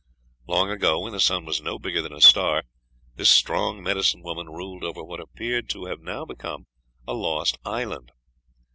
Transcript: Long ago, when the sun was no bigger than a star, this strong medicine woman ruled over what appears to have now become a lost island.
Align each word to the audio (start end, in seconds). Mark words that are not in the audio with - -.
Long 0.47 0.71
ago, 0.71 1.01
when 1.01 1.11
the 1.13 1.19
sun 1.19 1.45
was 1.45 1.61
no 1.61 1.77
bigger 1.77 2.01
than 2.01 2.11
a 2.11 2.21
star, 2.21 2.63
this 3.17 3.29
strong 3.29 3.83
medicine 3.83 4.23
woman 4.23 4.47
ruled 4.49 4.83
over 4.83 5.03
what 5.03 5.19
appears 5.19 5.65
to 5.73 5.85
have 5.85 6.01
now 6.01 6.25
become 6.25 6.65
a 7.07 7.13
lost 7.13 7.59
island. 7.63 8.11